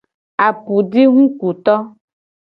[0.47, 1.75] Apujihukuto.